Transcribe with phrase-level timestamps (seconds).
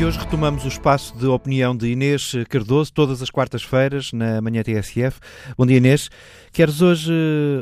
[0.00, 4.62] E hoje retomamos o espaço de opinião de Inês Cardoso, todas as quartas-feiras, na manhã
[4.62, 5.20] TSF.
[5.58, 6.08] Bom dia, Inês.
[6.50, 7.12] Queres hoje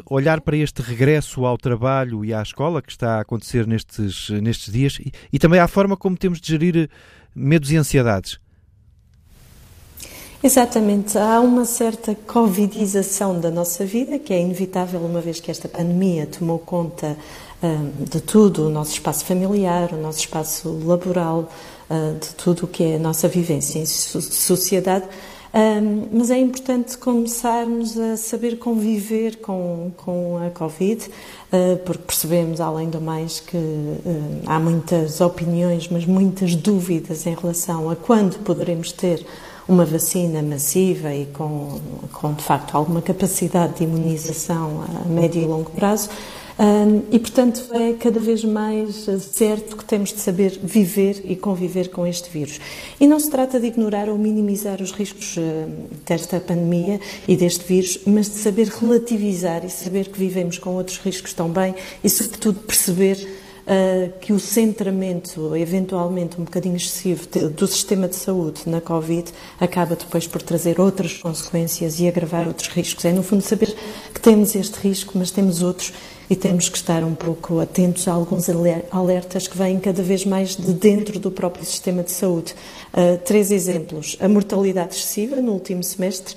[0.08, 4.72] olhar para este regresso ao trabalho e à escola que está a acontecer nestes, nestes
[4.72, 6.88] dias e, e também à forma como temos de gerir
[7.34, 8.38] medos e ansiedades?
[10.40, 15.68] Exatamente, há uma certa covidização da nossa vida que é inevitável uma vez que esta
[15.68, 17.16] pandemia tomou conta
[18.08, 21.50] de tudo, o nosso espaço familiar, o nosso espaço laboral,
[22.20, 25.06] de tudo o que é a nossa vivência em sociedade.
[26.12, 31.10] Mas é importante começarmos a saber conviver com, com a Covid,
[31.84, 33.58] porque percebemos, além do mais, que
[34.46, 39.26] há muitas opiniões, mas muitas dúvidas em relação a quando poderemos ter
[39.66, 41.78] uma vacina massiva e com,
[42.12, 46.08] com de facto alguma capacidade de imunização a médio e longo prazo.
[46.58, 51.88] Um, e, portanto, é cada vez mais certo que temos de saber viver e conviver
[51.88, 52.60] com este vírus.
[52.98, 55.36] E não se trata de ignorar ou minimizar os riscos
[56.04, 60.98] desta pandemia e deste vírus, mas de saber relativizar e saber que vivemos com outros
[60.98, 63.24] riscos também e, sobretudo, perceber
[64.20, 69.30] que o centramento, eventualmente um bocadinho excessivo, do sistema de saúde na Covid
[69.60, 73.04] acaba depois por trazer outras consequências e agravar outros riscos.
[73.04, 73.74] É, no fundo, saber
[74.14, 75.92] que temos este risco, mas temos outros
[76.30, 78.48] e temos que estar um pouco atentos a alguns
[78.90, 82.54] alertas que vêm cada vez mais de dentro do próprio sistema de saúde.
[82.92, 84.16] Uh, três exemplos.
[84.20, 86.36] A mortalidade excessiva no último semestre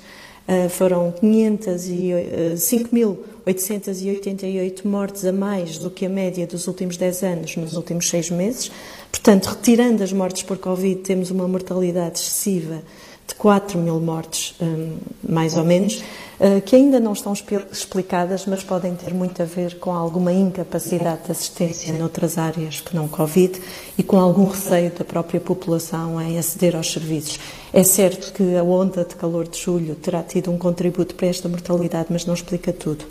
[0.70, 2.12] foram 500 e,
[2.54, 7.56] uh, 5 mil 888 mortes a mais do que a média dos últimos 10 anos
[7.56, 8.70] nos últimos seis meses.
[9.10, 12.82] Portanto, retirando as mortes por Covid, temos uma mortalidade excessiva
[13.26, 14.96] de 4 mil mortes, hum,
[15.28, 16.02] mais ou menos,
[16.44, 21.26] eh, que ainda não estão explicadas, mas podem ter muito a ver com alguma incapacidade
[21.26, 23.60] de assistência noutras áreas que não Covid
[23.96, 27.38] e com algum receio da própria população em aceder aos serviços.
[27.72, 31.48] É certo que a onda de calor de julho terá tido um contributo para esta
[31.48, 33.04] mortalidade, mas não explica tudo.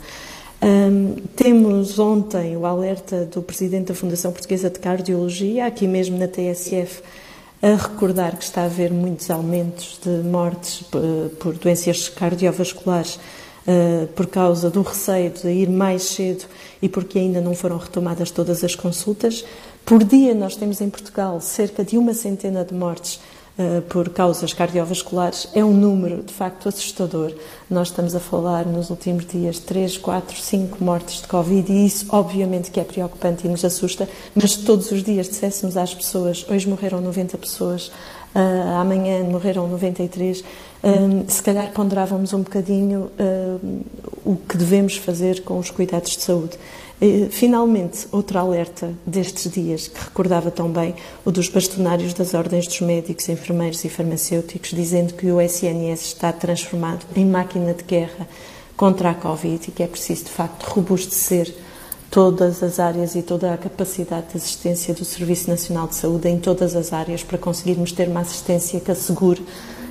[0.62, 6.28] Um, temos ontem o alerta do Presidente da Fundação Portuguesa de Cardiologia, aqui mesmo na
[6.28, 7.02] TSF,
[7.62, 13.20] a recordar que está a haver muitos aumentos de mortes eh, por doenças cardiovasculares
[13.66, 16.44] uh, por causa do receio de ir mais cedo
[16.80, 19.44] e porque ainda não foram retomadas todas as consultas.
[19.84, 23.41] Por dia, nós temos em Portugal cerca de uma centena de mortes eh,
[23.88, 27.32] por causas cardiovasculares é um número de facto assustador.
[27.68, 32.06] Nós estamos a falar nos últimos dias 3, 4, 5 mortes de Covid e isso
[32.08, 36.68] obviamente que é preocupante e nos assusta, mas todos os dias dissessemos às pessoas hoje
[36.68, 37.92] morreram 90 pessoas,
[38.34, 40.44] uh, amanhã morreram 93,
[40.82, 43.84] um, se calhar ponderávamos um bocadinho uh,
[44.24, 46.58] o que devemos fazer com os cuidados de saúde.
[47.30, 50.94] Finalmente, outro alerta destes dias, que recordava tão bem,
[51.24, 56.32] o dos bastonários das ordens dos médicos, enfermeiros e farmacêuticos, dizendo que o SNS está
[56.32, 58.28] transformado em máquina de guerra
[58.76, 61.52] contra a Covid e que é preciso, de facto, robustecer
[62.12, 66.38] todas as áreas e toda a capacidade de assistência do Serviço Nacional de Saúde em
[66.38, 69.42] todas as áreas para conseguirmos ter uma assistência que assegure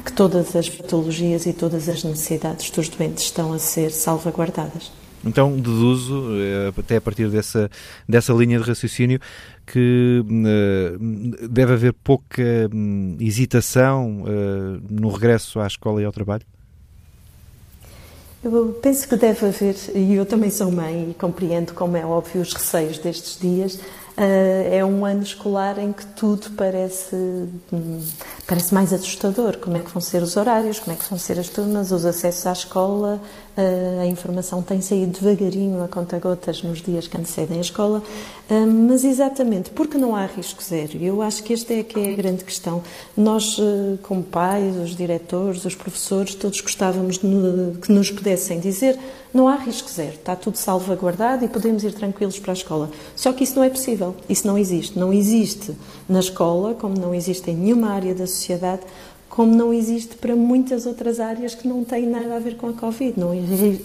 [0.06, 4.92] que todas as patologias e todas as necessidades dos doentes estão a ser salvaguardadas.
[5.26, 7.72] Então deduzo, eh, até a partir dessa,
[8.08, 9.20] dessa linha de raciocínio,
[9.66, 16.44] que uh, deve haver pouca um, hesitação uh, no regresso à escola e ao trabalho?
[18.44, 22.42] Eu penso que deve haver, e eu também sou mãe e compreendo, como é óbvio,
[22.42, 23.80] os receios destes dias.
[24.22, 28.00] Uh, é um ano escolar em que tudo parece, hum,
[28.46, 29.58] parece mais assustador.
[29.58, 32.06] Como é que vão ser os horários, como é que vão ser as turmas, os
[32.06, 33.20] acessos à escola,
[34.02, 38.02] a informação tem saído devagarinho a conta-gotas nos dias que antecedem a escola,
[38.90, 40.98] mas exatamente porque não há risco zero.
[41.02, 42.82] Eu acho que esta é que é a grande questão.
[43.16, 48.98] Nós, eh, como pais, os diretores, os professores, todos gostávamos que nos pudessem dizer
[49.34, 52.90] não há risco zero, está tudo salvaguardado e podemos ir tranquilos para a escola.
[53.16, 55.00] Só que isso não é possível, isso não existe.
[55.00, 55.76] Não existe
[56.08, 58.82] na escola, como não existe em nenhuma área da sociedade,
[59.30, 62.74] como não existe para muitas outras áreas que não têm nada a ver com a
[62.74, 63.18] Covid.
[63.18, 63.34] Não,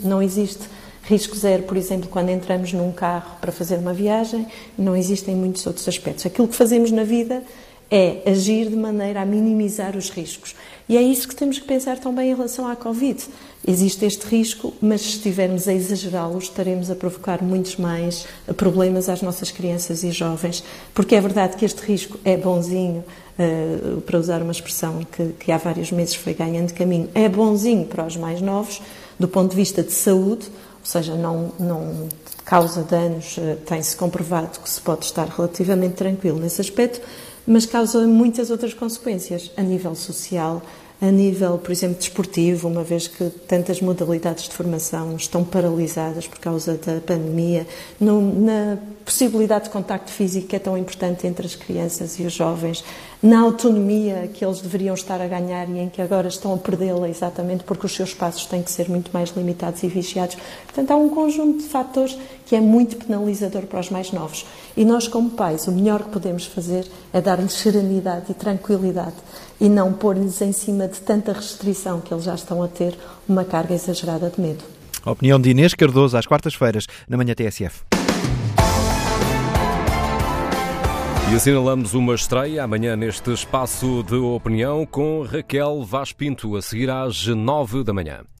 [0.03, 0.65] não existe
[1.05, 4.47] risco zero, por exemplo, quando entramos num carro para fazer uma viagem,
[4.77, 6.27] não existem muitos outros aspectos.
[6.27, 7.45] Aquilo que fazemos na vida
[7.89, 10.57] é agir de maneira a minimizar os riscos.
[10.89, 13.21] E é isso que temos que pensar também em relação à Covid.
[13.67, 18.25] Existe este risco, mas se estivermos a exagerá-lo, estaremos a provocar muitos mais
[18.57, 20.63] problemas às nossas crianças e jovens,
[20.95, 23.05] porque é verdade que este risco é bonzinho,
[23.37, 27.87] uh, para usar uma expressão que, que há vários meses foi ganhando caminho, é bonzinho
[27.87, 28.81] para os mais novos,
[29.19, 30.47] do ponto de vista de saúde,
[30.81, 32.09] ou seja, não, não
[32.45, 37.01] causa danos, uh, tem-se comprovado que se pode estar relativamente tranquilo nesse aspecto,
[37.47, 40.63] mas causa muitas outras consequências a nível social,
[41.01, 46.39] a nível, por exemplo, desportivo, uma vez que tantas modalidades de formação estão paralisadas por
[46.39, 47.67] causa da pandemia,
[48.01, 52.33] no, na possibilidade de contacto físico que é tão importante entre as crianças e os
[52.33, 52.83] jovens,
[53.27, 57.09] na autonomia que eles deveriam estar a ganhar e em que agora estão a perdê-la
[57.09, 60.37] exatamente porque os seus passos têm que ser muito mais limitados e vigiados.
[60.65, 64.47] Portanto, há um conjunto de fatores que é muito penalizador para os mais novos.
[64.77, 69.17] E nós, como pais, o melhor que podemos fazer é dar-lhes serenidade e tranquilidade
[69.61, 72.97] e não pôr-lhes em cima de tanta restrição que eles já estão a ter
[73.29, 74.63] uma carga exagerada de medo.
[75.05, 77.96] A opinião de Inês Cardoso às quartas-feiras na manhã TSF.
[81.29, 86.89] E assinalamos uma estreia amanhã neste espaço de opinião com Raquel Vaz Pinto, a seguir
[86.89, 88.27] às nove da manhã.